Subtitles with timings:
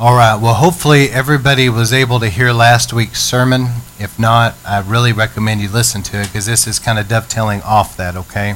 [0.00, 0.40] All right.
[0.40, 3.62] Well, hopefully everybody was able to hear last week's sermon.
[3.98, 7.62] If not, I really recommend you listen to it because this is kind of dovetailing
[7.62, 8.52] off that, okay?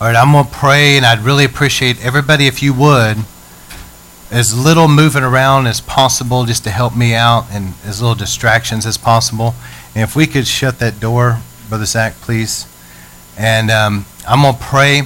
[0.00, 3.18] All right, I'm going to pray, and I'd really appreciate everybody if you would,
[4.32, 8.84] as little moving around as possible just to help me out and as little distractions
[8.84, 9.54] as possible.
[9.94, 11.38] And if we could shut that door,
[11.68, 12.66] Brother Zach, please.
[13.38, 15.02] And um, I'm going to pray,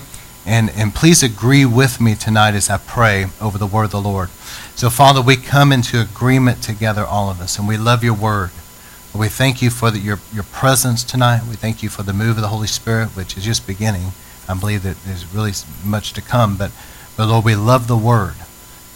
[0.47, 4.01] and, and please agree with me tonight as I pray over the word of the
[4.01, 4.31] Lord.
[4.77, 8.51] So, Father, we come into agreement together, all of us, and we love your word.
[9.15, 11.45] We thank you for the, your, your presence tonight.
[11.49, 14.09] We thank you for the move of the Holy Spirit, which is just beginning.
[14.47, 15.53] I believe that there's really
[15.83, 16.59] much to come.
[16.59, 16.73] But,
[17.17, 18.35] but Lord, we love the word.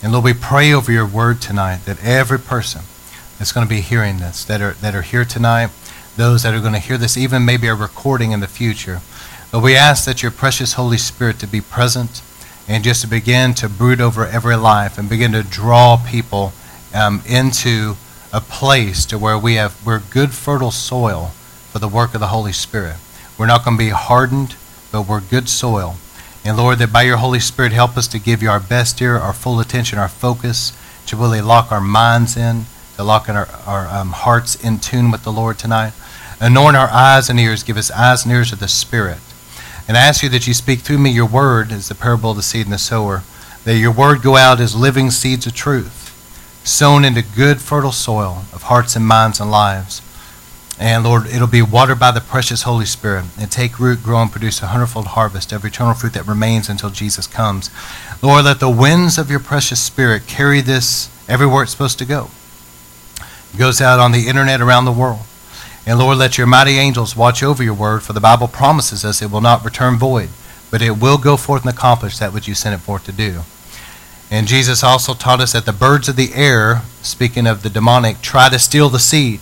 [0.03, 2.83] And Lord, we pray over your word tonight that every person
[3.39, 5.71] that's going to be hearing this, that are, that are here tonight,
[6.15, 9.01] those that are going to hear this, even maybe a recording in the future,
[9.51, 12.21] Lord, we ask that your precious Holy Spirit to be present
[12.71, 16.53] and just to begin to brood over every life and begin to draw people
[16.95, 17.97] um, into
[18.33, 21.33] a place to where we have we're good fertile soil
[21.73, 22.95] for the work of the Holy Spirit.
[23.37, 24.55] We're not going to be hardened,
[24.93, 25.97] but we're good soil.
[26.45, 29.17] And Lord, that by your Holy Spirit help us to give you our best ear,
[29.17, 30.73] our full attention, our focus,
[31.07, 35.11] to really lock our minds in, to lock in our, our um, hearts in tune
[35.11, 35.93] with the Lord tonight.
[36.39, 39.19] Anoint our eyes and ears, give us eyes and ears of the Spirit
[39.91, 42.37] and I ask you that you speak through me your word, as the parable of
[42.37, 43.25] the seed and the sower,
[43.65, 48.45] that your word go out as living seeds of truth, sown into good, fertile soil
[48.53, 50.01] of hearts and minds and lives.
[50.79, 54.31] And Lord, it'll be watered by the precious Holy Spirit and take root, grow, and
[54.31, 57.69] produce a hundredfold harvest of eternal fruit that remains until Jesus comes.
[58.23, 62.31] Lord, let the winds of your precious Spirit carry this everywhere it's supposed to go.
[63.53, 65.27] It goes out on the internet around the world.
[65.87, 69.23] And Lord, let your mighty angels watch over your word, for the Bible promises us
[69.23, 70.29] it will not return void,
[70.71, 73.41] but it will go forth and accomplish that which you sent it forth to do.
[74.31, 78.21] And Jesus also taught us that the birds of the air, speaking of the demonic,
[78.21, 79.41] try to steal the seed.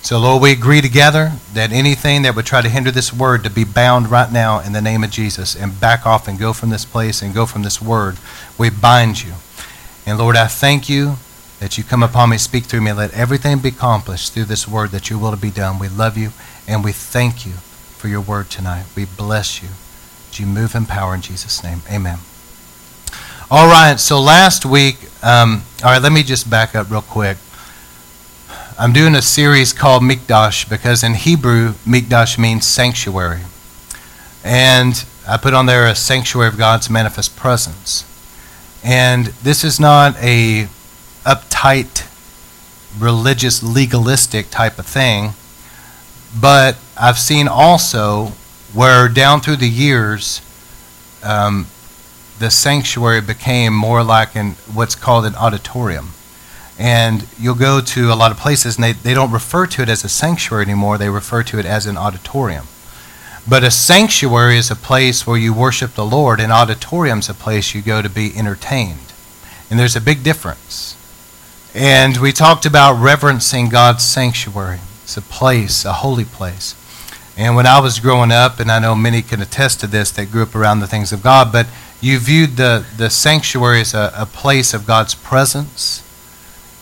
[0.00, 3.50] So, Lord, we agree together that anything that would try to hinder this word to
[3.50, 6.70] be bound right now in the name of Jesus and back off and go from
[6.70, 8.16] this place and go from this word,
[8.56, 9.32] we bind you.
[10.06, 11.16] And Lord, I thank you
[11.60, 12.92] that you come upon me, speak through me.
[12.92, 15.78] Let everything be accomplished through this word that your will to be done.
[15.78, 16.30] We love you
[16.68, 18.84] and we thank you for your word tonight.
[18.94, 19.68] We bless you.
[20.26, 21.80] That you move in power in Jesus' name.
[21.90, 22.18] Amen.
[23.50, 27.38] All right, so last week, um, all right, let me just back up real quick.
[28.78, 33.42] I'm doing a series called Mikdash because in Hebrew, Mikdash means sanctuary.
[34.44, 38.04] And I put on there a sanctuary of God's manifest presence.
[38.84, 40.68] And this is not a
[41.56, 42.06] uptight,
[42.98, 45.32] religious, legalistic type of thing.
[46.38, 48.32] But I've seen also
[48.72, 50.42] where down through the years,
[51.22, 51.66] um,
[52.38, 56.10] the sanctuary became more like an, what's called an auditorium.
[56.78, 59.88] And you'll go to a lot of places and they, they don't refer to it
[59.88, 62.66] as a sanctuary anymore, they refer to it as an auditorium.
[63.48, 67.34] But a sanctuary is a place where you worship the Lord, an auditorium is a
[67.34, 68.98] place you go to be entertained.
[69.70, 70.95] And there's a big difference.
[71.78, 74.78] And we talked about reverencing God's sanctuary.
[75.02, 76.74] It's a place, a holy place.
[77.36, 80.32] And when I was growing up, and I know many can attest to this that
[80.32, 81.66] grew up around the things of God, but
[82.00, 86.02] you viewed the, the sanctuary as a, a place of God's presence.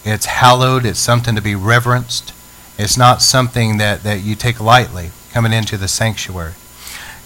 [0.04, 2.32] It's hallowed, it's something to be reverenced.
[2.78, 6.52] It's not something that, that you take lightly coming into the sanctuary.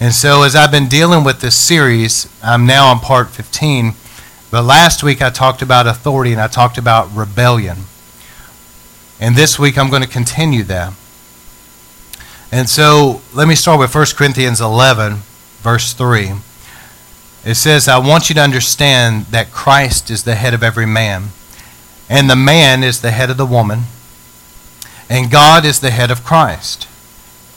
[0.00, 3.92] And so, as I've been dealing with this series, I'm now on part 15
[4.50, 7.78] but last week I talked about authority and I talked about rebellion.
[9.20, 10.94] And this week I'm going to continue that.
[12.50, 15.16] And so let me start with 1 Corinthians 11,
[15.60, 16.32] verse 3.
[17.44, 21.28] It says, I want you to understand that Christ is the head of every man,
[22.08, 23.82] and the man is the head of the woman,
[25.10, 26.88] and God is the head of Christ.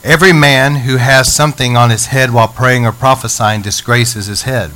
[0.04, 4.72] Every man who has something on his head while praying or prophesying disgraces his head.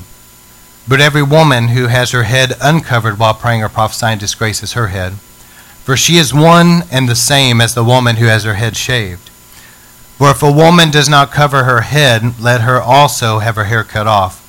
[0.89, 5.15] But every woman who has her head uncovered while praying or prophesying disgraces her head.
[5.85, 9.29] For she is one and the same as the woman who has her head shaved.
[10.19, 13.85] For if a woman does not cover her head, let her also have her hair
[13.85, 14.43] cut off.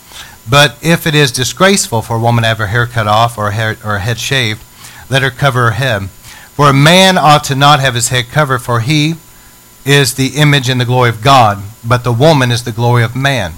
[0.50, 3.52] But if it is disgraceful for a woman to have her hair cut off or,
[3.52, 4.64] hair, or her head shaved,
[5.10, 6.10] let her cover her head.
[6.10, 9.16] For a man ought to not have his head covered, for he
[9.86, 13.16] is the image and the glory of God, but the woman is the glory of
[13.16, 13.54] man.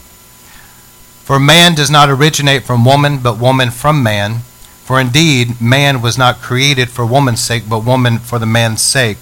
[1.30, 4.40] For man does not originate from woman, but woman from man.
[4.84, 9.20] For indeed, man was not created for woman's sake, but woman for the man's sake.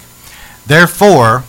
[0.66, 1.44] Therefore,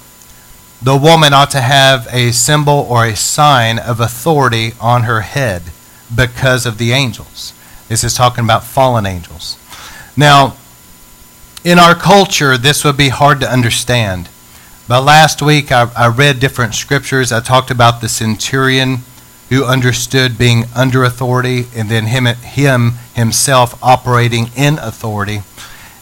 [0.82, 5.72] the woman ought to have a symbol or a sign of authority on her head
[6.14, 7.54] because of the angels.
[7.88, 9.58] This is talking about fallen angels.
[10.18, 10.58] Now,
[11.64, 14.28] in our culture, this would be hard to understand.
[14.90, 17.32] But last week, I, I read different scriptures.
[17.32, 19.04] I talked about the centurion
[19.50, 25.42] who understood being under authority and then him, him himself operating in authority.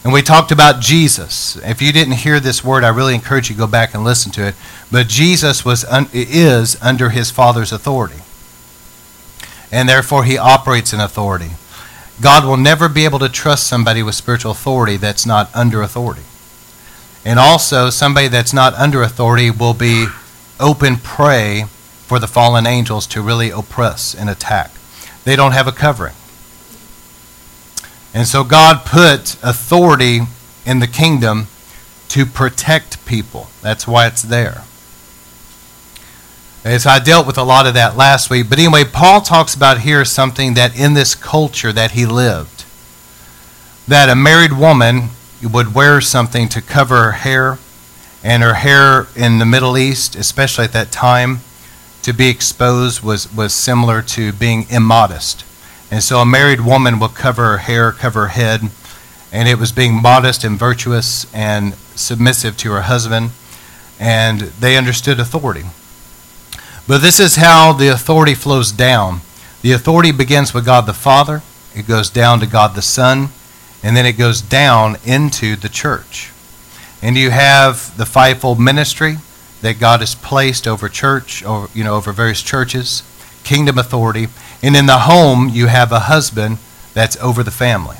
[0.04, 1.56] And we talked about Jesus.
[1.56, 4.30] If you didn't hear this word, I really encourage you to go back and listen
[4.32, 4.54] to it.
[4.92, 8.22] But Jesus was un, is under his Father's authority.
[9.72, 11.50] And therefore he operates in authority.
[12.20, 16.22] God will never be able to trust somebody with spiritual authority that's not under authority.
[17.24, 20.06] And also, somebody that's not under authority will be
[20.58, 21.64] open prey
[22.08, 24.70] for the fallen angels to really oppress and attack.
[25.24, 26.14] They don't have a covering.
[28.14, 30.20] And so God put authority
[30.64, 31.48] in the kingdom
[32.08, 33.48] to protect people.
[33.60, 34.64] That's why it's there.
[36.64, 38.48] So I dealt with a lot of that last week.
[38.48, 42.64] But anyway, Paul talks about here something that in this culture that he lived,
[43.86, 45.10] that a married woman
[45.42, 47.58] would wear something to cover her hair,
[48.24, 51.40] and her hair in the Middle East, especially at that time,
[52.02, 55.44] to be exposed was, was similar to being immodest.
[55.90, 58.60] And so a married woman will cover her hair, cover her head,
[59.32, 63.30] and it was being modest and virtuous and submissive to her husband,
[63.98, 65.64] and they understood authority.
[66.86, 69.20] But this is how the authority flows down.
[69.62, 71.42] The authority begins with God the Father,
[71.74, 73.28] it goes down to God the Son,
[73.82, 76.32] and then it goes down into the church.
[77.02, 79.18] And you have the fivefold ministry
[79.60, 83.02] that God has placed over church, or you know, over various churches,
[83.44, 84.28] kingdom authority,
[84.62, 86.58] and in the home you have a husband
[86.94, 87.96] that's over the family.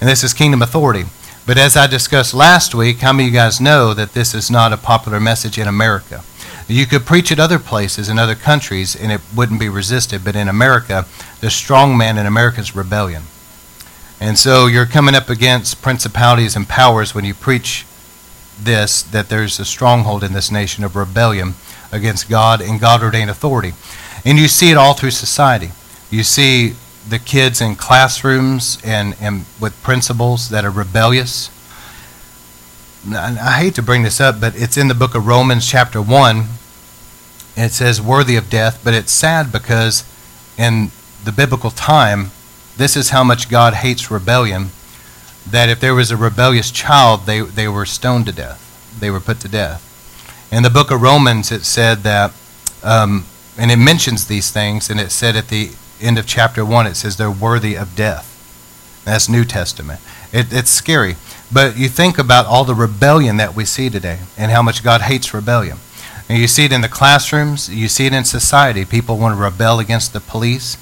[0.00, 1.04] And this is kingdom authority.
[1.46, 4.50] But as I discussed last week, how many of you guys know that this is
[4.50, 6.22] not a popular message in America?
[6.68, 10.36] You could preach it other places in other countries and it wouldn't be resisted, but
[10.36, 11.06] in America,
[11.40, 13.22] the strong man in America is rebellion.
[14.20, 17.86] And so you're coming up against principalities and powers when you preach
[18.60, 21.54] this that there's a stronghold in this nation of rebellion
[21.92, 23.72] against God and God ordained authority.
[24.24, 25.70] And you see it all through society.
[26.10, 26.74] You see
[27.08, 31.50] the kids in classrooms and, and with principals that are rebellious.
[33.06, 36.02] And I hate to bring this up, but it's in the book of Romans, chapter
[36.02, 36.44] 1.
[37.56, 40.04] It says, worthy of death, but it's sad because
[40.56, 40.90] in
[41.24, 42.30] the biblical time,
[42.76, 44.70] this is how much God hates rebellion.
[45.50, 48.96] That if there was a rebellious child, they, they were stoned to death.
[49.00, 49.84] They were put to death.
[50.50, 52.32] In the book of Romans, it said that,
[52.82, 53.24] um,
[53.56, 56.94] and it mentions these things, and it said at the end of chapter 1, it
[56.94, 58.34] says they're worthy of death.
[59.04, 60.00] That's New Testament.
[60.32, 61.16] It, it's scary.
[61.52, 65.02] But you think about all the rebellion that we see today and how much God
[65.02, 65.78] hates rebellion.
[66.28, 68.84] And you see it in the classrooms, you see it in society.
[68.84, 70.76] People want to rebel against the police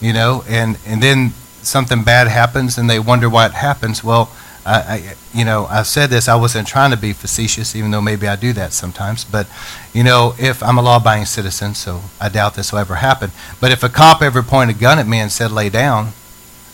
[0.00, 1.32] you know, and, and then
[1.68, 4.02] something bad happens and they wonder why it happens.
[4.02, 4.30] Well,
[4.66, 8.02] I, I, you know, I've said this, I wasn't trying to be facetious, even though
[8.02, 9.24] maybe I do that sometimes.
[9.24, 9.46] But,
[9.94, 13.30] you know, if I'm a law abiding citizen, so I doubt this will ever happen.
[13.60, 16.10] But if a cop ever pointed a gun at me and said, lay down,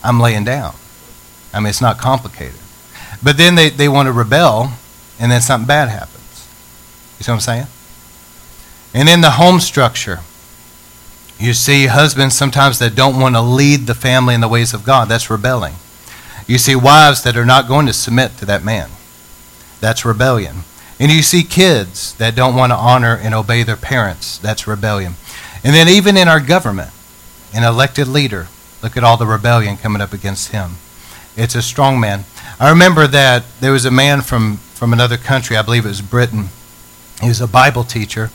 [0.03, 0.75] I'm laying down.
[1.53, 2.59] I mean, it's not complicated.
[3.23, 4.73] But then they, they want to rebel,
[5.21, 6.49] and then something bad happens.
[7.19, 7.67] You see what I'm saying?
[8.93, 10.21] And in the home structure,
[11.45, 14.85] you see husbands sometimes that don't want to lead the family in the ways of
[14.85, 15.09] God.
[15.09, 15.75] That's rebelling.
[16.47, 18.91] You see wives that are not going to submit to that man.
[19.81, 20.59] That's rebellion.
[20.99, 24.39] And you see kids that don't want to honor and obey their parents.
[24.39, 25.15] That's rebellion.
[25.65, 26.91] And then even in our government,
[27.55, 28.49] an elected leader,
[28.83, 30.73] look at all the rebellion coming up against him.
[31.37, 32.25] It's a strong man.
[32.61, 36.03] I remember that there was a man from, from another country, I believe it was
[36.03, 36.49] Britain.
[37.21, 38.31] He was a Bible teacher.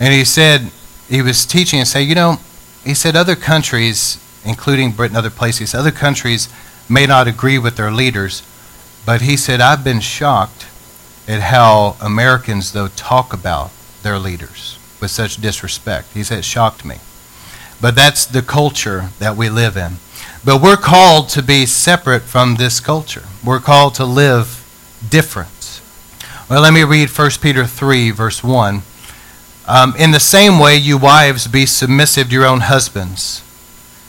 [0.00, 0.70] And he said,
[1.12, 2.38] he was teaching and say, you know,
[2.82, 6.48] he said other countries, including Britain, other places, other countries
[6.88, 8.42] may not agree with their leaders,
[9.04, 10.66] but he said, I've been shocked
[11.28, 13.70] at how Americans, though, talk about
[14.02, 16.14] their leaders with such disrespect.
[16.14, 16.96] He said, it shocked me.
[17.78, 19.96] But that's the culture that we live in.
[20.42, 23.24] But we're called to be separate from this culture.
[23.44, 24.66] We're called to live
[25.10, 25.82] different.
[26.48, 28.82] Well, let me read 1 Peter 3, verse 1.
[29.66, 33.42] Um, in the same way, you wives, be submissive to your own husbands,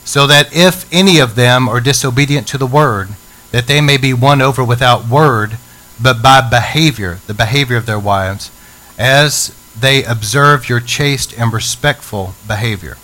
[0.03, 3.09] so that if any of them are disobedient to the word,
[3.51, 5.57] that they may be won over without word,
[6.01, 8.49] but by behavior, the behavior of their wives,
[8.97, 12.97] as they observe your chaste and respectful behavior.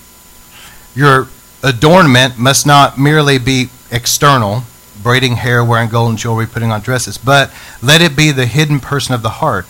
[0.95, 1.27] Your
[1.63, 4.63] adornment must not merely be external,
[5.01, 8.79] braiding hair, wearing gold and jewelry, putting on dresses, but let it be the hidden
[8.79, 9.67] person of the heart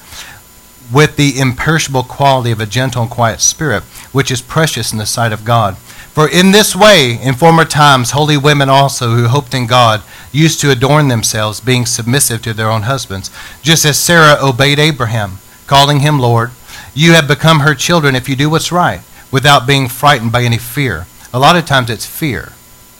[0.91, 5.05] with the imperishable quality of a gentle and quiet spirit, which is precious in the
[5.05, 5.77] sight of God.
[5.77, 10.60] For in this way, in former times, holy women also who hoped in God used
[10.62, 13.29] to adorn themselves, being submissive to their own husbands,
[13.62, 16.51] just as Sarah obeyed Abraham, calling him Lord.
[16.93, 20.58] You have become her children if you do what's right, without being frightened by any
[20.58, 21.05] fear.
[21.31, 22.53] A lot of times it's fear,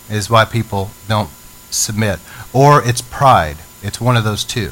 [0.10, 1.30] is why people don't
[1.72, 2.20] submit,
[2.54, 3.58] or it's pride.
[3.82, 4.72] It's one of those two.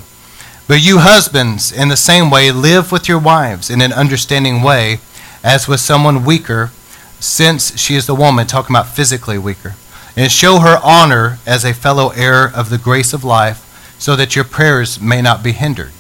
[0.68, 5.00] But you husbands, in the same way, live with your wives in an understanding way,
[5.44, 6.72] as with someone weaker
[7.20, 9.76] since she is the woman, talking about physically weaker,
[10.16, 14.36] and show her honor as a fellow heir of the grace of life, so that
[14.36, 15.92] your prayers may not be hindered.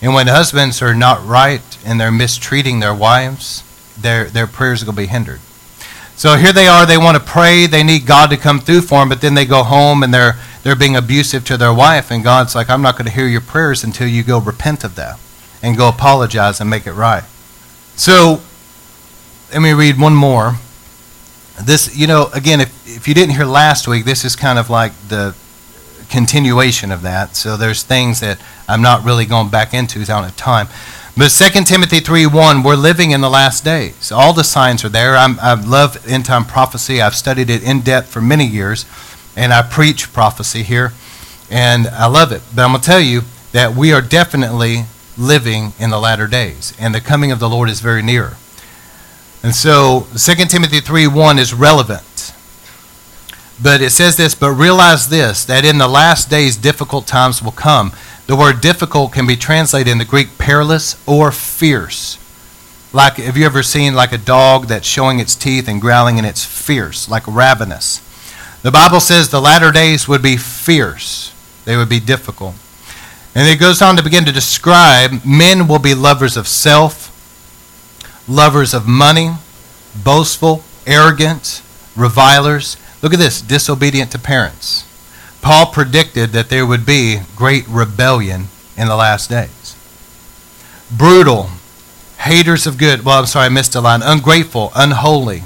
[0.00, 3.62] And when husbands are not right and they're mistreating their wives,
[4.00, 5.40] their, their prayers are going to be hindered.
[6.16, 9.00] So here they are, they want to pray, they need God to come through for
[9.00, 12.22] them, but then they go home and they're, they're being abusive to their wife, and
[12.22, 15.18] God's like, I'm not going to hear your prayers until you go repent of that
[15.62, 17.24] and go apologize and make it right.
[17.96, 18.40] So
[19.52, 20.54] let me read one more.
[21.62, 24.70] This, you know, again, if, if you didn't hear last week, this is kind of
[24.70, 25.36] like the
[26.08, 27.36] continuation of that.
[27.36, 30.68] So there's things that I'm not really going back into without a time.
[31.16, 34.10] But 2 Timothy 3 1, we're living in the last days.
[34.10, 35.16] All the signs are there.
[35.16, 37.02] I'm, I love end time prophecy.
[37.02, 38.84] I've studied it in depth for many years,
[39.36, 40.92] and I preach prophecy here,
[41.50, 42.42] and I love it.
[42.54, 43.22] But I'm going to tell you
[43.52, 44.84] that we are definitely
[45.16, 48.36] living in the latter days, and the coming of the Lord is very near.
[49.42, 52.32] And so 2 Timothy 3 1 is relevant.
[53.62, 57.52] But it says this, but realize this, that in the last days difficult times will
[57.52, 57.92] come.
[58.26, 62.18] The word difficult can be translated in the Greek perilous or fierce.
[62.92, 66.26] Like, have you ever seen like a dog that's showing its teeth and growling and
[66.26, 68.00] it's fierce, like ravenous?
[68.62, 72.54] The Bible says the latter days would be fierce, they would be difficult.
[73.34, 77.08] And it goes on to begin to describe men will be lovers of self,
[78.28, 79.32] lovers of money,
[80.04, 81.62] boastful, arrogant,
[81.96, 82.76] revilers.
[83.02, 84.84] Look at this disobedient to parents.
[85.40, 89.76] Paul predicted that there would be great rebellion in the last days.
[90.96, 91.48] Brutal,
[92.18, 93.04] haters of good.
[93.04, 94.02] Well, I'm sorry, I missed a line.
[94.02, 95.42] Ungrateful, unholy,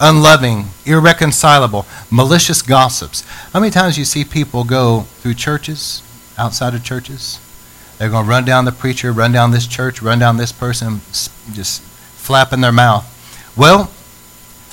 [0.00, 3.22] unloving, irreconcilable, malicious gossips.
[3.52, 6.02] How many times you see people go through churches,
[6.38, 7.40] outside of churches?
[7.98, 11.00] They're going to run down the preacher, run down this church, run down this person,
[11.52, 13.12] just flapping their mouth.
[13.56, 13.90] Well,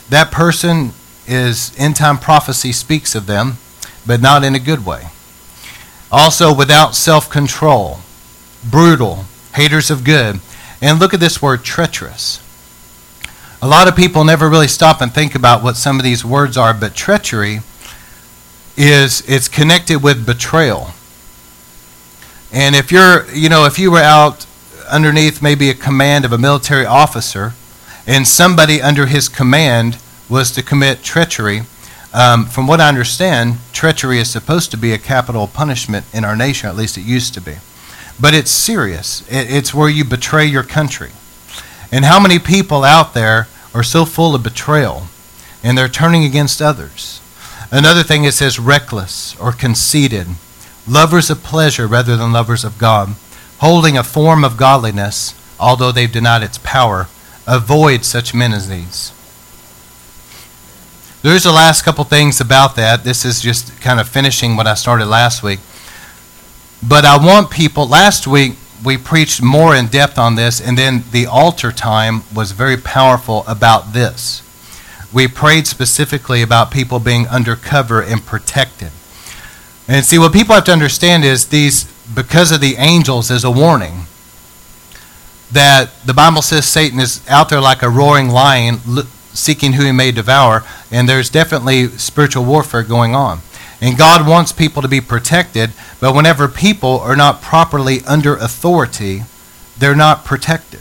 [0.10, 0.92] that person
[1.25, 3.53] is end time prophecy speaks of them,
[4.06, 5.08] but not in a good way.
[6.12, 8.00] Also, without self control,
[8.70, 9.25] brutal,
[9.56, 10.39] haters of good.
[10.82, 12.43] And look at this word treacherous.
[13.63, 16.58] A lot of people never really stop and think about what some of these words
[16.58, 17.62] are, but treachery
[18.75, 20.89] is it's connected with betrayal.
[22.51, 24.46] And if you're, you know, if you were out
[24.91, 27.53] underneath maybe a command of a military officer,
[28.05, 31.62] and somebody under his command was to commit treachery.
[32.13, 36.36] Um, from what I understand, treachery is supposed to be a capital punishment in our
[36.36, 37.55] nation, at least it used to be.
[38.20, 39.22] But it's serious.
[39.32, 41.12] It, it's where you betray your country.
[41.94, 45.04] And how many people out there are so full of betrayal
[45.64, 47.22] and they're turning against others?
[47.72, 50.26] Another thing it says reckless or conceited,
[50.88, 53.16] lovers of pleasure rather than lovers of God
[53.60, 57.08] holding a form of godliness, although they've denied its power.
[57.46, 59.14] Avoid such men as these.
[61.22, 63.04] There's the last couple things about that.
[63.04, 65.60] This is just kind of finishing what I started last week.
[66.86, 71.04] But I want people, last week we preached more in depth on this, and then
[71.12, 74.42] the altar time was very powerful about this.
[75.13, 78.92] We prayed specifically about people being undercover and protected.
[79.88, 83.52] And see, what people have to understand is these because of the angels is a
[83.52, 84.06] warning
[85.52, 88.80] that the Bible says Satan is out there like a roaring lion
[89.34, 93.40] seeking who he may devour, and there's definitely spiritual warfare going on.
[93.84, 99.24] And God wants people to be protected, but whenever people are not properly under authority,
[99.78, 100.80] they're not protected.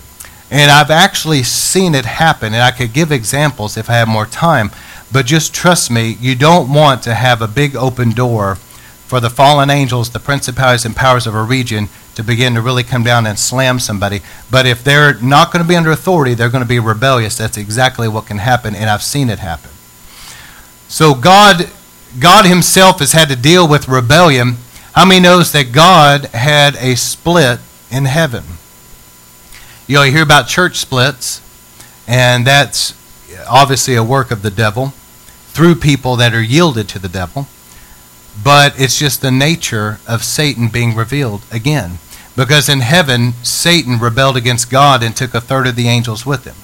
[0.53, 4.25] And I've actually seen it happen, and I could give examples if I had more
[4.25, 4.71] time,
[5.11, 9.31] but just trust me, you don't want to have a big open door for the
[9.31, 13.27] fallen angels, the principalities and powers of a region, to begin to really come down
[13.27, 14.21] and slam somebody.
[14.49, 17.37] But if they're not going to be under authority, they're going to be rebellious.
[17.37, 19.73] That's exactly what can happen, and I've seen it happen.
[20.87, 21.69] So God,
[22.19, 24.57] God Himself has had to deal with rebellion.
[24.93, 28.45] How many knows that God had a split in heaven?
[29.87, 31.41] You know, you hear about church splits,
[32.07, 32.95] and that's
[33.49, 34.89] obviously a work of the devil
[35.49, 37.47] through people that are yielded to the devil
[38.43, 41.99] but it's just the nature of Satan being revealed again.
[42.35, 46.47] Because in heaven, Satan rebelled against God and took a third of the angels with
[46.47, 46.57] him.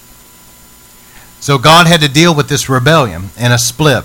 [1.41, 4.05] So God had to deal with this rebellion and a split.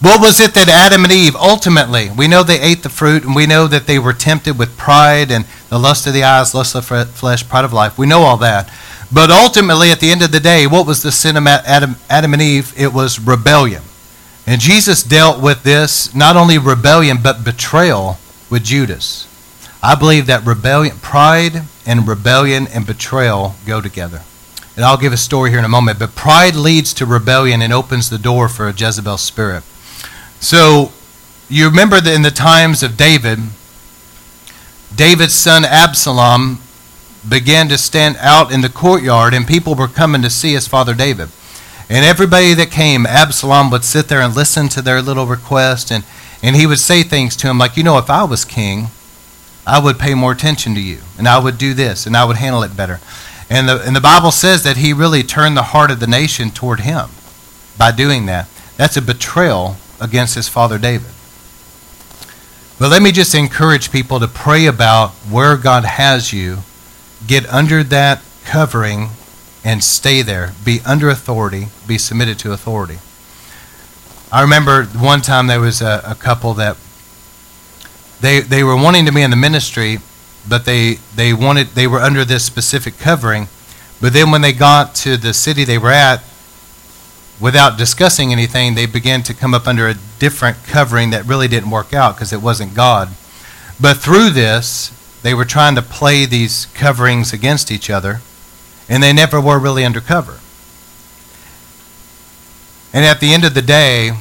[0.00, 3.34] What was it that Adam and Eve ultimately, we know they ate the fruit and
[3.34, 6.74] we know that they were tempted with pride and the lust of the eyes, lust
[6.74, 7.98] of the flesh, pride of life.
[7.98, 8.72] We know all that.
[9.12, 12.32] But ultimately, at the end of the day, what was the sin of Adam, Adam
[12.32, 12.72] and Eve?
[12.78, 13.82] It was rebellion.
[14.46, 19.26] And Jesus dealt with this, not only rebellion, but betrayal with Judas.
[19.82, 24.22] I believe that rebellion, pride and rebellion and betrayal go together.
[24.76, 27.72] And I'll give a story here in a moment, but pride leads to rebellion and
[27.72, 29.62] opens the door for a Jezebel spirit.
[30.40, 30.92] So,
[31.50, 33.38] you remember that in the times of David,
[34.94, 36.60] David's son Absalom
[37.28, 40.94] began to stand out in the courtyard, and people were coming to see his father
[40.94, 41.28] David.
[41.90, 46.04] And everybody that came, Absalom would sit there and listen to their little request, and,
[46.42, 48.86] and he would say things to him like, You know, if I was king,
[49.66, 52.36] I would pay more attention to you, and I would do this, and I would
[52.36, 53.00] handle it better.
[53.50, 56.50] And the, and the Bible says that he really turned the heart of the nation
[56.50, 57.10] toward him
[57.76, 58.48] by doing that.
[58.76, 61.10] That's a betrayal against his father David.
[62.78, 66.60] But let me just encourage people to pray about where God has you
[67.26, 69.10] get under that covering
[69.64, 70.54] and stay there.
[70.64, 72.98] Be under authority, be submitted to authority.
[74.32, 76.76] I remember one time there was a, a couple that
[78.20, 79.98] they they were wanting to be in the ministry,
[80.48, 83.48] but they they wanted they were under this specific covering.
[84.00, 86.22] But then when they got to the city they were at,
[87.40, 91.70] without discussing anything, they began to come up under a different covering that really didn't
[91.70, 93.08] work out because it wasn't God.
[93.80, 94.92] But through this,
[95.22, 98.20] they were trying to play these coverings against each other,
[98.88, 100.38] and they never were really undercover.
[102.92, 104.12] And at the end of the day,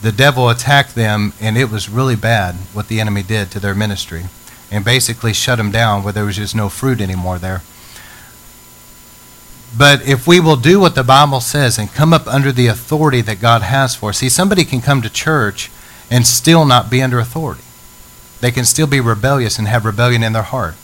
[0.00, 3.74] the devil attacked them, and it was really bad what the enemy did to their
[3.74, 4.24] ministry
[4.70, 7.62] and basically shut them down where there was just no fruit anymore there.
[9.76, 13.20] But if we will do what the Bible says and come up under the authority
[13.22, 15.70] that God has for us, see, somebody can come to church
[16.10, 17.62] and still not be under authority.
[18.40, 20.74] They can still be rebellious and have rebellion in their heart.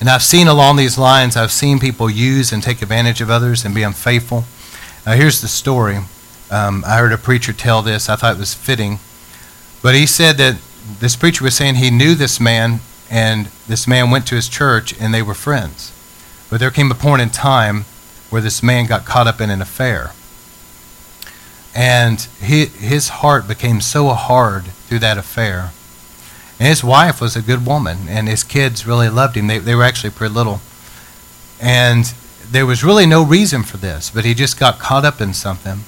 [0.00, 3.64] And I've seen along these lines, I've seen people use and take advantage of others
[3.64, 4.44] and be unfaithful.
[5.04, 5.98] Now, here's the story.
[6.50, 8.08] Um, I heard a preacher tell this.
[8.08, 8.98] I thought it was fitting.
[9.82, 10.58] But he said that
[11.00, 14.94] this preacher was saying he knew this man, and this man went to his church,
[15.00, 15.92] and they were friends.
[16.50, 17.84] But there came a point in time
[18.30, 20.12] where this man got caught up in an affair.
[21.74, 25.72] And he, his heart became so hard through that affair.
[26.58, 29.46] And his wife was a good woman, and his kids really loved him.
[29.46, 30.60] They, they were actually pretty little.
[31.60, 32.12] And
[32.50, 35.80] there was really no reason for this, but he just got caught up in something.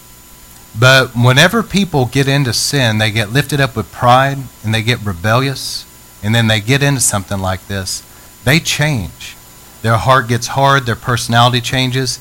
[0.79, 5.05] But whenever people get into sin, they get lifted up with pride and they get
[5.05, 5.85] rebellious,
[6.23, 8.05] and then they get into something like this,
[8.44, 9.37] they change.
[9.82, 12.18] Their heart gets hard, their personality changes,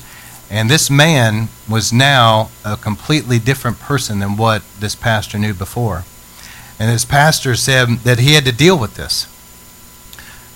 [0.50, 6.04] and this man was now a completely different person than what this pastor knew before.
[6.78, 9.26] And his pastor said that he had to deal with this.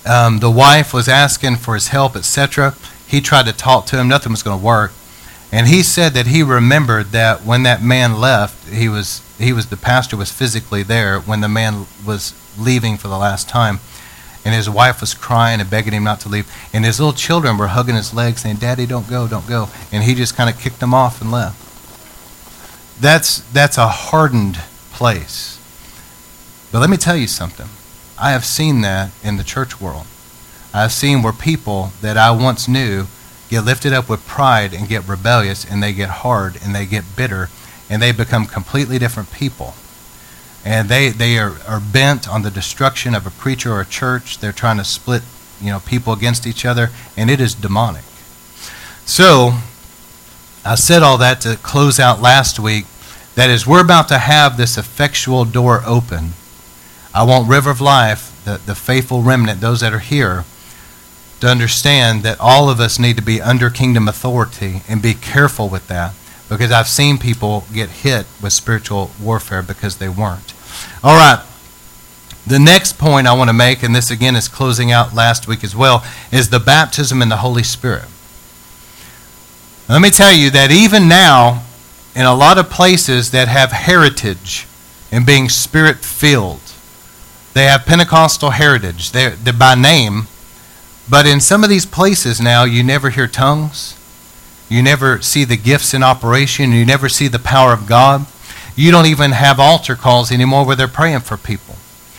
[0.05, 2.75] Um, the wife was asking for his help, etc.
[3.07, 4.91] He tried to talk to him, nothing was going to work.
[5.51, 9.67] And he said that he remembered that when that man left, he was he was
[9.67, 13.79] the pastor was physically there when the man was leaving for the last time
[14.45, 16.49] and his wife was crying and begging him not to leave.
[16.71, 19.69] And his little children were hugging his legs, saying, Daddy, don't go, don't go.
[19.91, 21.61] And he just kind of kicked them off and left.
[23.01, 24.57] That's, that's a hardened
[24.91, 25.59] place.
[26.71, 27.67] But let me tell you something.
[28.21, 30.05] I have seen that in the church world.
[30.73, 33.07] I've seen where people that I once knew
[33.49, 37.15] get lifted up with pride and get rebellious, and they get hard and they get
[37.15, 37.49] bitter,
[37.89, 39.73] and they become completely different people
[40.65, 44.39] and they, they are, are bent on the destruction of a preacher or a church.
[44.39, 45.21] They're trying to split
[45.61, 48.03] you know, people against each other, and it is demonic.
[49.05, 49.59] So,
[50.65, 52.85] I said all that to close out last week.
[53.35, 56.31] That is, we're about to have this effectual door open.
[57.13, 60.45] I want River of Life, the, the faithful remnant, those that are here,
[61.41, 65.69] to understand that all of us need to be under kingdom authority and be careful
[65.69, 66.15] with that
[66.49, 70.54] because I've seen people get hit with spiritual warfare because they weren't.
[71.03, 71.43] All right.
[72.47, 75.63] The next point I want to make, and this again is closing out last week
[75.63, 78.05] as well, is the baptism in the Holy Spirit.
[79.89, 81.63] Let me tell you that even now,
[82.15, 84.67] in a lot of places that have heritage
[85.11, 86.61] in being spirit filled,
[87.53, 89.11] they have Pentecostal heritage.
[89.11, 90.27] They're, they're by name,
[91.09, 93.97] but in some of these places now, you never hear tongues.
[94.69, 96.71] You never see the gifts in operation.
[96.71, 98.25] You never see the power of God.
[98.75, 101.75] You don't even have altar calls anymore where they're praying for people.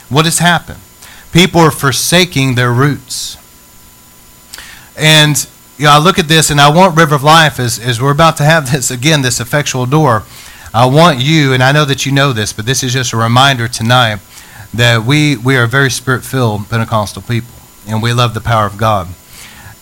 [0.08, 0.80] What has happened?
[1.32, 3.36] People are forsaking their roots.
[4.96, 5.46] And
[5.78, 8.12] you know, I look at this and I want River of Life as, as we're
[8.12, 10.22] about to have this again, this effectual door.
[10.72, 13.16] I want you, and I know that you know this, but this is just a
[13.16, 14.18] reminder tonight
[14.74, 17.54] that we, we are very spirit filled Pentecostal people,
[17.88, 19.08] and we love the power of God,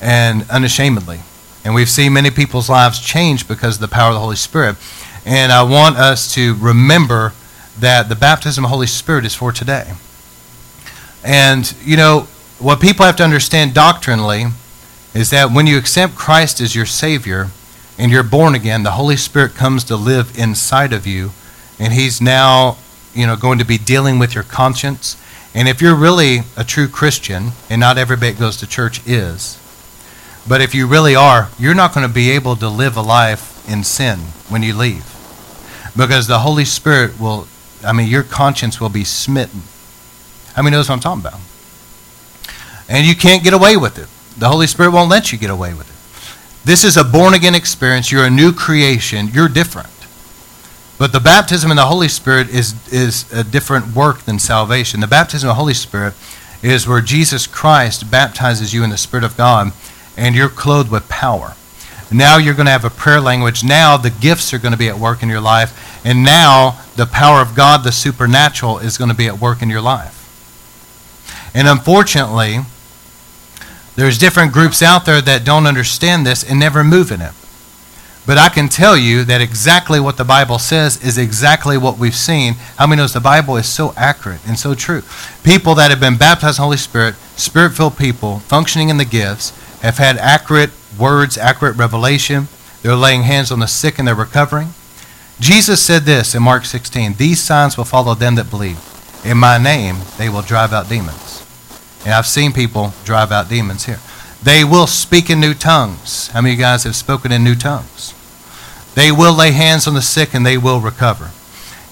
[0.01, 1.21] and unashamedly.
[1.65, 4.77] And we've seen many people's lives change because of the power of the Holy Spirit.
[5.27, 7.33] And I want us to remember
[7.79, 9.93] that the baptism of the Holy Spirit is for today.
[11.25, 14.47] And, you know, what people have to understand doctrinally
[15.15, 17.49] is that when you accept Christ as your Savior
[17.99, 21.31] and you're born again, the Holy Spirit comes to live inside of you,
[21.79, 22.77] and He's now,
[23.15, 25.17] you know, going to be dealing with your conscience.
[25.55, 29.61] And if you're really a true Christian, and not everybody that goes to church is,
[30.47, 33.67] but if you really are, you're not going to be able to live a life
[33.69, 35.14] in sin when you leave.
[35.97, 37.47] Because the Holy Spirit will,
[37.85, 39.63] I mean, your conscience will be smitten.
[40.57, 41.41] I mean, knows what I'm talking about?
[42.89, 44.09] And you can't get away with it.
[44.39, 46.67] The Holy Spirit won't let you get away with it.
[46.67, 48.11] This is a born again experience.
[48.11, 49.29] You're a new creation.
[49.29, 49.91] You're different.
[50.99, 55.01] But the baptism in the Holy Spirit is, is a different work than salvation.
[55.01, 56.15] The baptism of the Holy Spirit
[56.63, 59.73] is where Jesus Christ baptizes you in the Spirit of God
[60.17, 61.55] and you're clothed with power.
[62.13, 63.65] Now you're going to have a prayer language.
[63.65, 66.03] Now the gifts are going to be at work in your life.
[66.05, 69.71] And now the power of God, the supernatural, is going to be at work in
[69.71, 70.21] your life.
[71.55, 72.59] And unfortunately,
[73.97, 77.33] there's different groups out there that don't understand this and never move in it.
[78.27, 82.15] But I can tell you that exactly what the Bible says is exactly what we've
[82.15, 82.55] seen.
[82.77, 85.03] How many knows the Bible is so accurate and so true?
[85.43, 89.51] People that have been baptized in the Holy Spirit, spirit-filled people, functioning in the gifts,
[89.81, 92.49] have had accurate words, accurate revelation.
[92.83, 94.75] They're laying hands on the sick and they're recovering.
[95.41, 98.79] Jesus said this in Mark 16 These signs will follow them that believe.
[99.25, 101.45] In my name, they will drive out demons.
[102.05, 104.01] And I've seen people drive out demons here.
[104.43, 106.29] They will speak in new tongues.
[106.29, 108.13] How many of you guys have spoken in new tongues?
[108.95, 111.31] They will lay hands on the sick and they will recover.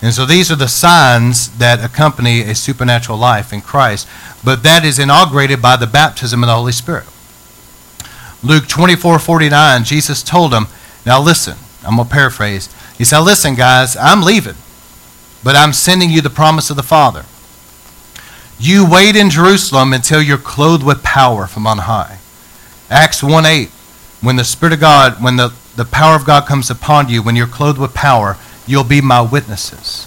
[0.03, 4.07] And so these are the signs that accompany a supernatural life in Christ.
[4.45, 7.07] But that is inaugurated by the baptism of the Holy Spirit.
[8.43, 10.67] Luke 24 49, Jesus told them,
[11.07, 12.69] Now listen, I'm going to paraphrase.
[12.99, 14.57] He said, Listen, guys, I'm leaving,
[15.45, 17.25] but I'm sending you the promise of the Father.
[18.59, 22.19] You wait in Jerusalem until you're clothed with power from on high.
[22.91, 23.69] Acts 1 8,
[24.21, 27.37] when the Spirit of God, when the, the power of God comes upon you, when
[27.37, 30.07] you're clothed with power, you'll be my witnesses.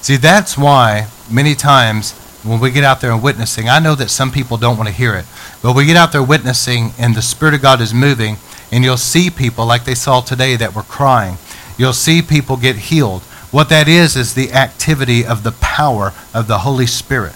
[0.00, 4.10] See, that's why many times when we get out there and witnessing, I know that
[4.10, 5.26] some people don't want to hear it,
[5.62, 8.36] but we get out there witnessing and the Spirit of God is moving,
[8.70, 11.38] and you'll see people like they saw today that were crying.
[11.76, 13.22] You'll see people get healed.
[13.50, 17.34] What that is, is the activity of the power of the Holy Spirit.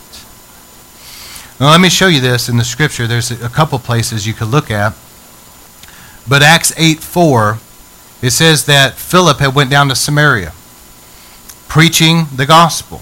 [1.58, 3.06] Now, let me show you this in the scripture.
[3.06, 4.94] There's a couple places you could look at.
[6.28, 7.58] But Acts 8 4,
[8.20, 10.52] it says that Philip had went down to Samaria
[11.68, 13.00] preaching the gospel.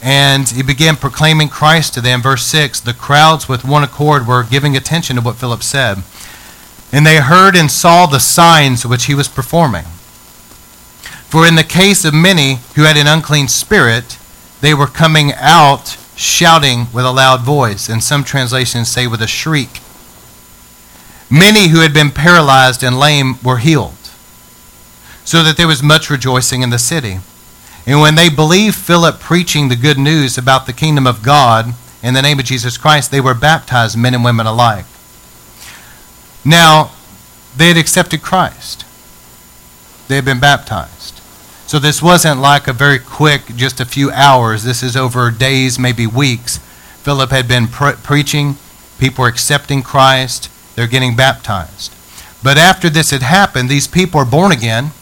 [0.00, 2.22] And he began proclaiming Christ to them.
[2.22, 5.98] Verse 6 The crowds with one accord were giving attention to what Philip said.
[6.92, 9.84] And they heard and saw the signs which he was performing.
[11.28, 14.18] For in the case of many who had an unclean spirit,
[14.60, 19.26] they were coming out shouting with a loud voice, and some translations say with a
[19.26, 19.80] shriek.
[21.30, 23.94] Many who had been paralyzed and lame were healed,
[25.24, 27.18] so that there was much rejoicing in the city.
[27.88, 31.72] And when they believed Philip preaching the good news about the kingdom of God
[32.02, 34.84] in the name of Jesus Christ, they were baptized, men and women alike.
[36.44, 36.90] Now,
[37.56, 38.84] they had accepted Christ,
[40.06, 41.14] they had been baptized.
[41.66, 44.64] So this wasn't like a very quick, just a few hours.
[44.64, 46.58] This is over days, maybe weeks.
[47.02, 48.56] Philip had been pre- preaching,
[48.98, 51.94] people were accepting Christ, they're getting baptized.
[52.42, 54.92] But after this had happened, these people are born again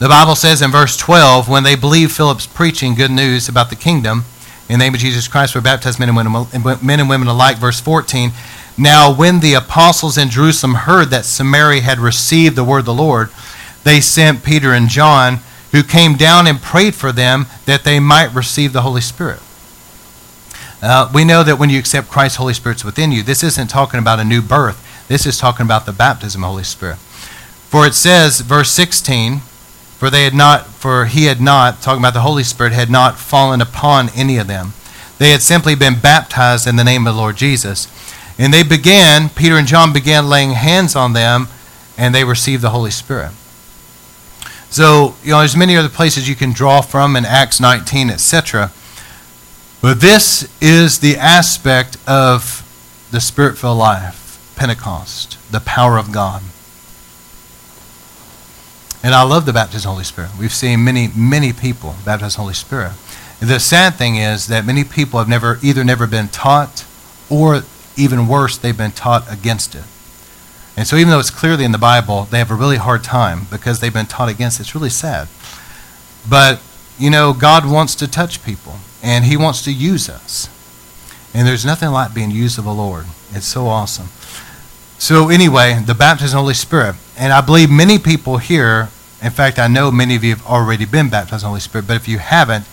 [0.00, 3.76] the Bible says in verse 12, when they believed Philip's preaching good news about the
[3.76, 4.24] kingdom,
[4.66, 6.46] in the name of Jesus Christ were baptized men and women,
[6.82, 7.58] men and women alike.
[7.58, 8.30] Verse 14,
[8.78, 12.94] now when the apostles in Jerusalem heard that Samaria had received the word of the
[12.94, 13.28] Lord,
[13.84, 15.40] they sent Peter and John,
[15.72, 19.40] who came down and prayed for them that they might receive the Holy Spirit.
[20.80, 23.22] Uh, we know that when you accept Christ, Holy Spirit's within you.
[23.22, 24.82] This isn't talking about a new birth.
[25.08, 26.96] This is talking about the baptism of the Holy Spirit.
[26.96, 29.42] For it says, verse 16,
[30.00, 33.18] for they had not for he had not talking about the holy spirit had not
[33.18, 34.72] fallen upon any of them.
[35.18, 37.86] They had simply been baptized in the name of the lord jesus.
[38.38, 41.48] And they began peter and john began laying hands on them
[41.98, 43.32] and they received the holy spirit.
[44.70, 48.72] So you know there's many other places you can draw from in acts 19 etc
[49.82, 52.66] but this is the aspect of
[53.10, 54.20] the spirit filled life
[54.60, 56.42] Pentecost, the power of God.
[59.02, 60.30] And I love the baptism of the Holy Spirit.
[60.38, 62.92] We've seen many, many people baptized in the Holy Spirit.
[63.40, 66.84] The sad thing is that many people have never either never been taught
[67.30, 67.62] or
[67.96, 69.84] even worse, they've been taught against it.
[70.76, 73.46] And so even though it's clearly in the Bible, they have a really hard time
[73.50, 74.62] because they've been taught against it.
[74.62, 75.28] It's really sad.
[76.28, 76.60] But,
[76.98, 80.48] you know, God wants to touch people and he wants to use us.
[81.32, 83.06] And there's nothing like being used of the Lord.
[83.32, 84.08] It's so awesome.
[84.98, 86.96] So anyway, the baptism of the Holy Spirit.
[87.20, 88.88] And I believe many people here,
[89.22, 91.86] in fact, I know many of you have already been baptized in the Holy Spirit,
[91.86, 92.64] but if you haven't,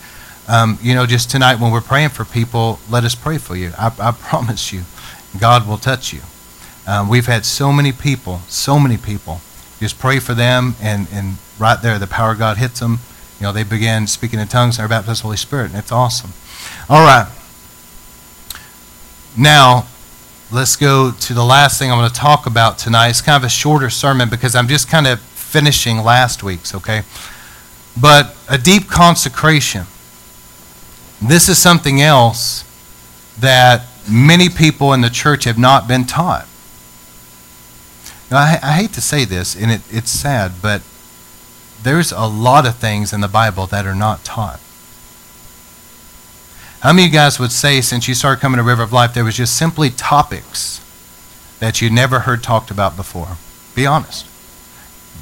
[0.48, 3.74] um, you know, just tonight when we're praying for people, let us pray for you.
[3.78, 4.84] I, I promise you,
[5.38, 6.22] God will touch you.
[6.88, 9.42] Um, we've had so many people, so many people.
[9.82, 13.00] Just pray for them, and, and right there, the power of God hits them.
[13.42, 15.76] You know, they begin speaking in tongues and are baptized with the Holy Spirit, and
[15.76, 16.32] it's awesome.
[16.88, 17.30] All right.
[19.38, 19.88] Now,
[20.52, 23.10] let's go to the last thing I'm going to talk about tonight.
[23.10, 27.04] It's kind of a shorter sermon because I'm just kind of finishing last week's, okay?
[28.00, 29.86] But a deep consecration.
[31.22, 32.64] This is something else
[33.40, 36.48] that many people in the church have not been taught.
[38.30, 40.82] Now, I, I hate to say this, and it, it's sad, but
[41.82, 44.60] there's a lot of things in the Bible that are not taught.
[46.88, 49.14] How many of you guys would say, since you started coming to River of Life,
[49.14, 50.80] there was just simply topics
[51.60, 53.36] that you never heard talked about before?
[53.76, 54.26] Be honest.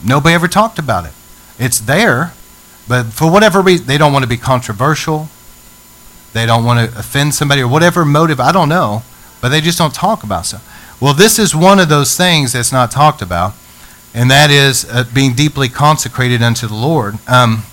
[0.06, 1.13] Nobody ever talked about it.
[1.58, 2.34] It's there,
[2.88, 5.28] but for whatever reason, they don't want to be controversial.
[6.34, 9.01] They don't want to offend somebody or whatever motive, I don't know,
[9.41, 11.01] but they just don't talk about stuff.
[11.01, 13.56] Well, this is one of those things that's not talked about,
[14.13, 17.15] and that is uh, being deeply consecrated unto the Lord.
[17.28, 17.63] Um,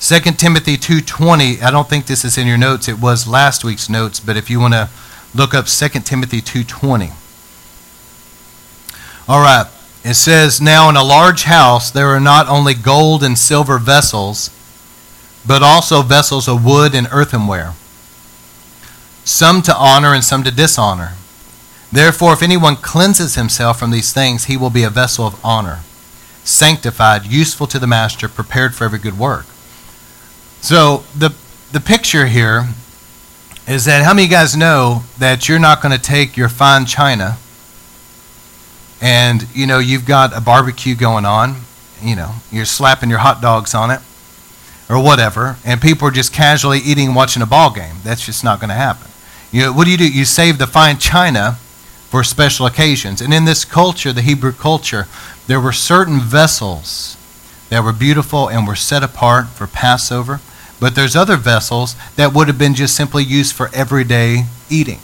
[0.00, 2.88] 2 Timothy 2:20, I don't think this is in your notes.
[2.88, 4.88] It was last week's notes, but if you want to
[5.34, 7.12] look up 2 Timothy 2:20.
[9.28, 9.66] All right.
[10.02, 14.48] It says, "Now in a large house there are not only gold and silver vessels,
[15.46, 17.74] but also vessels of wood and earthenware,
[19.24, 21.12] some to honor and some to dishonor.
[21.92, 25.80] Therefore, if anyone cleanses himself from these things, he will be a vessel of honor,
[26.42, 29.46] sanctified, useful to the master, prepared for every good work.
[30.60, 31.34] So, the,
[31.72, 32.66] the picture here
[33.66, 36.48] is that how many of you guys know that you're not going to take your
[36.48, 37.38] fine china
[39.00, 41.56] and, you know, you've got a barbecue going on,
[42.02, 44.00] you know, you're slapping your hot dogs on it
[44.90, 47.96] or whatever, and people are just casually eating watching a ball game.
[48.02, 49.08] That's just not going to happen.
[49.52, 50.10] You know, what do you do?
[50.10, 51.52] You save the fine china
[52.10, 53.20] for special occasions.
[53.20, 55.06] And in this culture, the Hebrew culture,
[55.46, 57.16] there were certain vessels
[57.70, 60.40] that were beautiful and were set apart for Passover,
[60.78, 65.00] but there's other vessels that would have been just simply used for everyday eating.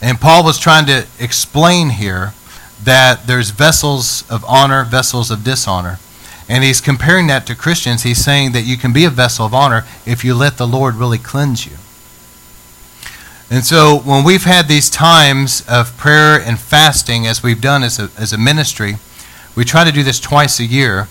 [0.00, 2.32] And Paul was trying to explain here
[2.82, 5.98] that there's vessels of honor, vessels of dishonor.
[6.48, 8.04] And he's comparing that to Christians.
[8.04, 10.94] He's saying that you can be a vessel of honor if you let the Lord
[10.94, 11.76] really cleanse you.
[13.50, 17.98] And so when we've had these times of prayer and fasting, as we've done as
[17.98, 18.96] a, as a ministry,
[19.56, 21.08] we try to do this twice a year,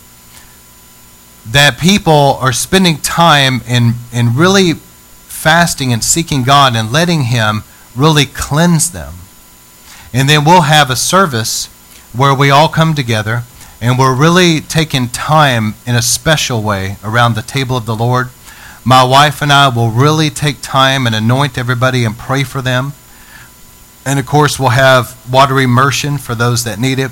[1.45, 7.63] that people are spending time in, in really fasting and seeking God and letting Him
[7.95, 9.13] really cleanse them.
[10.13, 11.67] And then we'll have a service
[12.13, 13.43] where we all come together
[13.81, 18.29] and we're really taking time in a special way around the table of the Lord.
[18.83, 22.93] My wife and I will really take time and anoint everybody and pray for them.
[24.05, 27.11] And of course, we'll have water immersion for those that need it.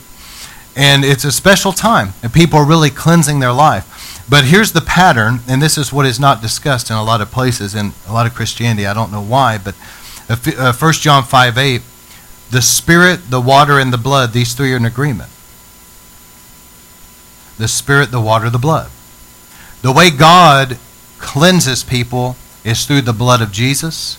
[0.76, 4.03] And it's a special time, and people are really cleansing their life.
[4.30, 7.32] But here's the pattern, and this is what is not discussed in a lot of
[7.32, 8.88] places in a lot of Christianity.
[8.88, 9.76] I don't know why, but
[10.28, 11.82] 1 uh, John 5 8,
[12.52, 15.30] the Spirit, the water, and the blood, these three are in agreement
[17.58, 18.90] the Spirit, the water, the blood.
[19.82, 20.78] The way God
[21.20, 24.18] cleanses people is through the blood of Jesus.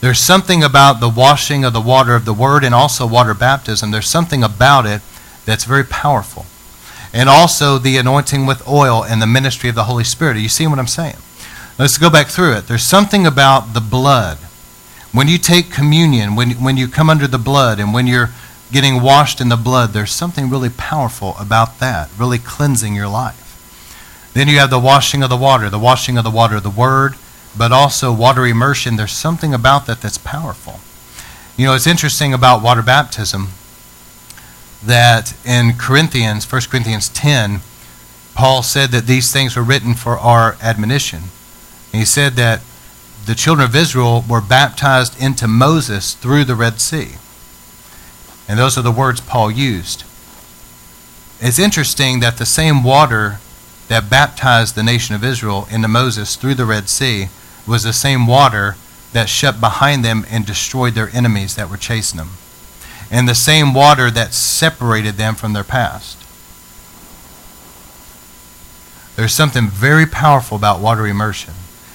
[0.00, 3.90] There's something about the washing of the water of the Word and also water baptism.
[3.90, 5.02] There's something about it
[5.44, 6.46] that's very powerful.
[7.12, 10.36] And also the anointing with oil and the ministry of the Holy Spirit.
[10.36, 11.16] Are you seeing what I'm saying?
[11.78, 12.68] Let's go back through it.
[12.68, 14.38] There's something about the blood.
[15.12, 18.30] When you take communion, when, when you come under the blood, and when you're
[18.72, 24.30] getting washed in the blood, there's something really powerful about that, really cleansing your life.
[24.32, 27.14] Then you have the washing of the water, the washing of the water the Word,
[27.56, 28.96] but also water immersion.
[28.96, 30.80] There's something about that that's powerful.
[31.58, 33.48] You know, it's interesting about water baptism
[34.84, 37.60] that in Corinthians, 1 Corinthians 10,
[38.34, 41.24] Paul said that these things were written for our admonition.
[41.92, 42.62] And he said that
[43.26, 47.12] the children of Israel were baptized into Moses through the Red Sea.
[48.48, 50.04] And those are the words Paul used.
[51.40, 53.38] It's interesting that the same water
[53.88, 57.28] that baptized the nation of Israel into Moses through the Red Sea
[57.66, 58.76] was the same water
[59.12, 62.30] that shut behind them and destroyed their enemies that were chasing them.
[63.12, 66.18] And the same water that separated them from their past.
[69.16, 71.52] There's something very powerful about water immersion.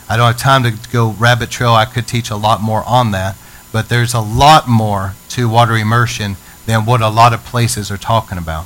[0.07, 1.71] I don't have time to go rabbit trail.
[1.71, 3.35] I could teach a lot more on that.
[3.73, 7.97] But there's a lot more to water immersion than what a lot of places are
[7.97, 8.65] talking about.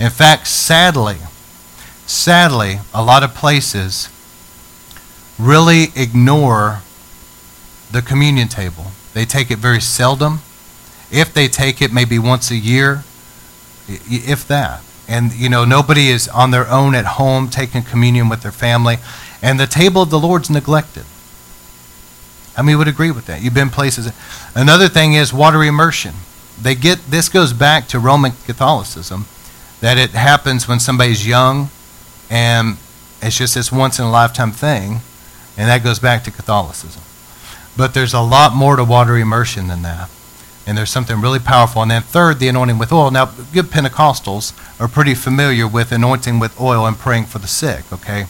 [0.00, 1.18] In fact, sadly,
[2.06, 4.08] sadly, a lot of places
[5.38, 6.80] really ignore
[7.92, 8.86] the communion table.
[9.12, 10.40] They take it very seldom.
[11.10, 13.04] If they take it, maybe once a year,
[13.88, 14.82] if that.
[15.08, 18.98] And, you know, nobody is on their own at home taking communion with their family.
[19.42, 21.04] And the table of the Lord's neglected.
[22.56, 23.42] I mean, would agree with that.
[23.42, 24.12] You've been places.
[24.54, 26.14] Another thing is water immersion.
[26.60, 29.26] They get this goes back to Roman Catholicism,
[29.80, 31.70] that it happens when somebody's young,
[32.28, 32.76] and
[33.22, 35.00] it's just this once in a lifetime thing,
[35.56, 37.02] and that goes back to Catholicism.
[37.76, 40.10] But there's a lot more to water immersion than that.
[40.70, 41.82] And there's something really powerful.
[41.82, 43.10] And then third, the anointing with oil.
[43.10, 47.92] Now, good Pentecostals are pretty familiar with anointing with oil and praying for the sick,
[47.92, 48.26] okay?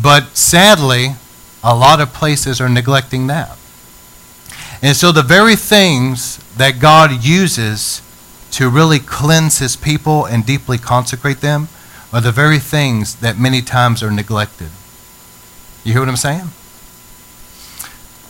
[0.00, 1.16] But sadly,
[1.64, 3.58] a lot of places are neglecting that.
[4.82, 8.02] And so the very things that God uses
[8.52, 11.66] to really cleanse his people and deeply consecrate them
[12.12, 14.68] are the very things that many times are neglected.
[15.82, 16.50] You hear what I'm saying?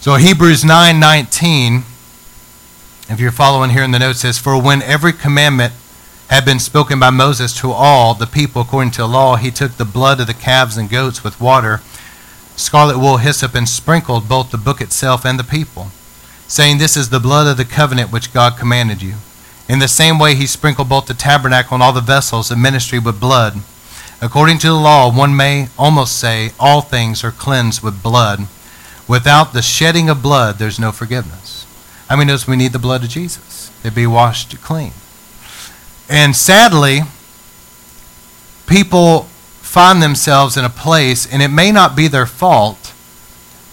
[0.00, 1.84] So Hebrews 9:19
[3.08, 5.72] if you're following here in the notes says for when every commandment
[6.28, 9.72] had been spoken by Moses to all the people according to the law he took
[9.72, 11.80] the blood of the calves and goats with water
[12.56, 15.88] scarlet wool hyssop and sprinkled both the book itself and the people
[16.46, 19.14] saying this is the blood of the covenant which God commanded you
[19.68, 22.98] in the same way he sprinkled both the tabernacle and all the vessels of ministry
[22.98, 23.58] with blood.
[24.20, 28.48] According to the law one may almost say all things are cleansed with blood.
[29.06, 31.47] Without the shedding of blood, there's no forgiveness.
[32.08, 34.92] How many knows we need the blood of Jesus to be washed clean?
[36.08, 37.00] And sadly,
[38.66, 39.24] people
[39.60, 42.94] find themselves in a place, and it may not be their fault,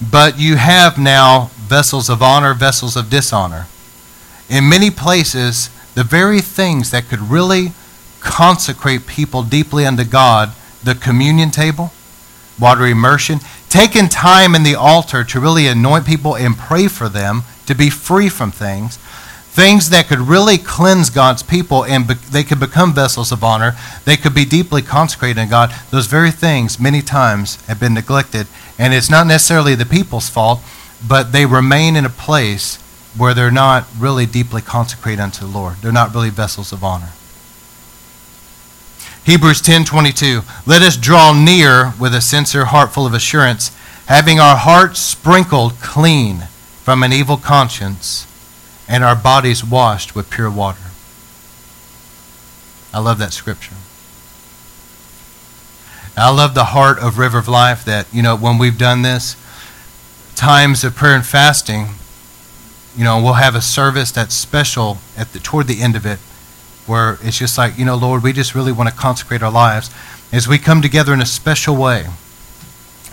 [0.02, 3.68] but you have now vessels of honor, vessels of dishonor.
[4.50, 7.72] In many places, the very things that could really
[8.20, 10.52] consecrate people deeply unto God,
[10.84, 11.94] the communion table,
[12.60, 17.44] water immersion, taking time in the altar to really anoint people and pray for them
[17.68, 18.98] to be free from things,
[19.56, 23.74] things that could really cleanse God's people and be, they could become vessels of honor.
[24.04, 25.74] They could be deeply consecrated in God.
[25.92, 28.48] Those very things many times have been neglected.
[28.78, 30.60] And it's not necessarily the people's fault,
[31.08, 32.82] but they remain in a place
[33.18, 35.78] where they're not really deeply consecrated unto the Lord.
[35.78, 37.12] They're not really vessels of honor.
[39.24, 43.72] Hebrews 10:22 Let us draw near with a sincere heart full of assurance,
[44.08, 46.50] having our hearts sprinkled clean
[46.86, 48.28] from an evil conscience
[48.88, 50.92] and our bodies washed with pure water.
[52.94, 53.74] I love that scripture.
[56.16, 59.36] I love the heart of River of Life that, you know, when we've done this,
[60.36, 61.88] times of prayer and fasting,
[62.96, 66.20] you know, we'll have a service that's special at the toward the end of it
[66.86, 69.90] where it's just like, you know, Lord, we just really want to consecrate our lives
[70.32, 72.06] as we come together in a special way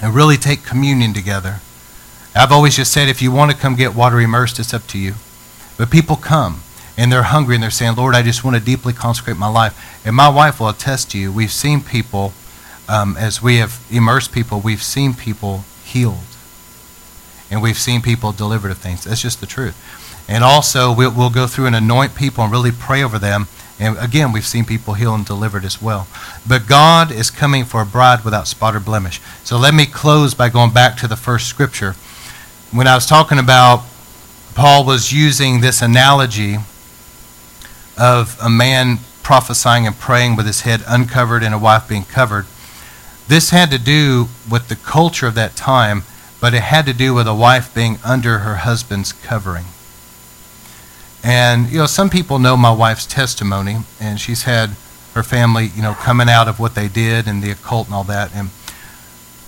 [0.03, 1.61] and really take communion together.
[2.35, 4.99] I've always just said, if you want to come get water immersed, it's up to
[4.99, 5.15] you.
[5.77, 6.63] But people come
[6.97, 10.01] and they're hungry and they're saying, Lord, I just want to deeply consecrate my life.
[10.07, 12.33] And my wife will attest to you, we've seen people,
[12.89, 16.19] um, as we have immersed people, we've seen people healed.
[17.51, 19.05] And we've seen people delivered of things.
[19.05, 19.77] That's just the truth.
[20.29, 23.49] And also, we'll, we'll go through and anoint people and really pray over them
[23.83, 26.07] and again, we've seen people healed and delivered as well.
[26.47, 29.21] But God is coming for a bride without spot or blemish.
[29.43, 31.97] So let me close by going back to the first scripture.
[32.73, 33.85] When I was talking about
[34.55, 36.57] Paul was using this analogy
[37.99, 42.47] of a man prophesying and praying with his head uncovered and a wife being covered.
[43.29, 46.05] This had to do with the culture of that time,
[46.41, 49.67] but it had to do with a wife being under her husband's covering.
[51.23, 54.71] And, you know, some people know my wife's testimony, and she's had
[55.13, 58.05] her family, you know, coming out of what they did and the occult and all
[58.05, 58.35] that.
[58.35, 58.49] And,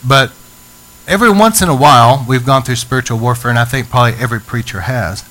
[0.06, 0.32] but
[1.06, 4.40] every once in a while, we've gone through spiritual warfare, and I think probably every
[4.40, 5.24] preacher has.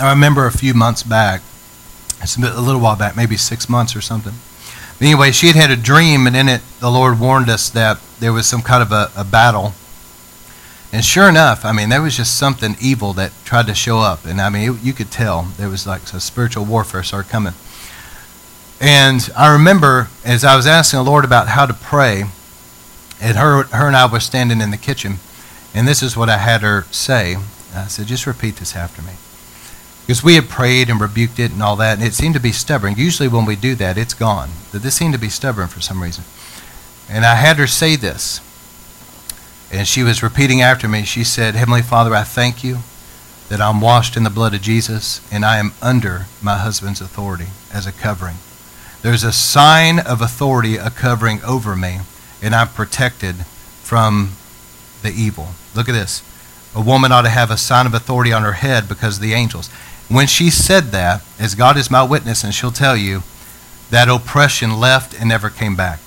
[0.00, 1.42] I remember a few months back,
[2.22, 4.34] a little while back, maybe six months or something.
[4.98, 7.98] But anyway, she had had a dream, and in it, the Lord warned us that
[8.20, 9.74] there was some kind of a, a battle
[10.92, 14.24] And sure enough, I mean, there was just something evil that tried to show up.
[14.24, 17.54] And I mean, it, you could tell there was like a spiritual warfare started coming.
[18.80, 22.24] And I remember as I was asking the Lord about how to pray,
[23.20, 25.16] and her, her and I were standing in the kitchen,
[25.74, 27.36] and this is what I had her say.
[27.74, 29.12] I said, just repeat this after me.
[30.06, 32.52] Because we had prayed and rebuked it and all that, and it seemed to be
[32.52, 32.94] stubborn.
[32.96, 34.50] Usually when we do that, it's gone.
[34.72, 36.24] But this seemed to be stubborn for some reason.
[37.10, 38.40] And I had her say this.
[39.70, 41.04] And she was repeating after me.
[41.04, 42.78] She said, Heavenly Father, I thank you
[43.48, 47.48] that I'm washed in the blood of Jesus and I am under my husband's authority
[47.72, 48.36] as a covering.
[49.02, 52.00] There's a sign of authority, a covering over me,
[52.42, 53.36] and I'm protected
[53.82, 54.32] from
[55.02, 55.48] the evil.
[55.74, 56.22] Look at this.
[56.74, 59.32] A woman ought to have a sign of authority on her head because of the
[59.32, 59.68] angels.
[60.08, 63.22] When she said that, as God is my witness, and she'll tell you,
[63.90, 66.00] that oppression left and never came back.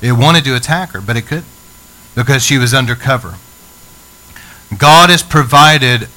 [0.00, 1.46] It wanted to attack her, but it couldn't
[2.14, 3.34] because she was undercover.
[4.76, 6.08] God has provided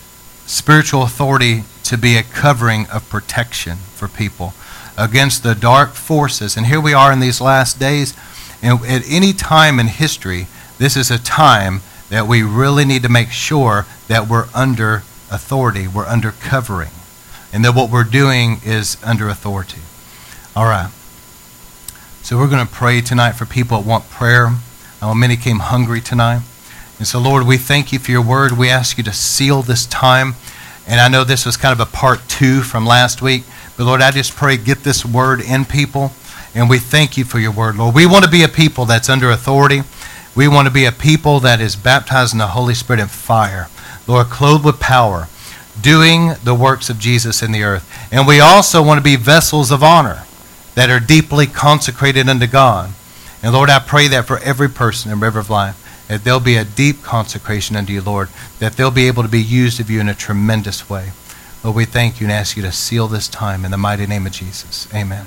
[0.46, 4.54] spiritual authority to be a covering of protection for people
[4.98, 6.58] against the dark forces.
[6.58, 8.16] And here we are in these last days.
[8.62, 13.10] And at any time in history, this is a time that we really need to
[13.10, 16.92] make sure that we're under authority, we're under covering,
[17.52, 19.82] and that what we're doing is under authority.
[20.56, 20.92] All right.
[22.22, 24.56] So we're going to pray tonight for people that want prayer.
[25.02, 26.42] I many came hungry tonight.
[26.98, 28.54] And so, Lord, we thank you for your word.
[28.54, 30.34] We ask you to seal this time.
[30.88, 33.44] And I know this was kind of a part two from last week.
[33.78, 36.12] But, Lord, I just pray get this word in people.
[36.54, 37.94] And we thank you for your word, Lord.
[37.94, 39.82] We want to be a people that's under authority.
[40.36, 43.68] We want to be a people that is baptized in the Holy Spirit and fire.
[44.08, 45.28] Lord, clothed with power,
[45.80, 47.90] doing the works of Jesus in the earth.
[48.12, 50.24] And we also want to be vessels of honor
[50.76, 52.94] that are deeply consecrated unto God.
[53.44, 56.58] And Lord, I pray that for every person in River of Life, that there'll be
[56.58, 60.00] a deep consecration unto you, Lord, that they'll be able to be used of you
[60.00, 61.12] in a tremendous way.
[61.66, 64.28] Lord, we thank you and ask you to seal this time in the mighty name
[64.28, 64.88] of Jesus.
[64.94, 65.26] Amen.